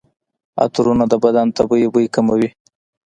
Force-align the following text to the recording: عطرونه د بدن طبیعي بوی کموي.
عطرونه 0.63 1.05
د 1.11 1.13
بدن 1.23 1.47
طبیعي 1.57 1.87
بوی 1.93 2.07
کموي. 2.15 2.47